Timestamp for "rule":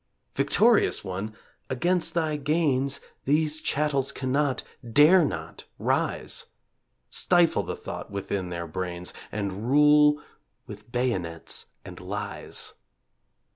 9.69-10.19